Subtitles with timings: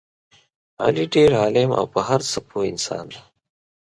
[0.83, 3.19] علي ډېر عالم او په هر څه پوه انسان دی.